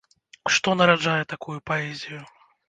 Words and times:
Што 0.55 0.73
нараджае 0.79 1.19
такую 1.35 1.59
паэзію? 1.73 2.21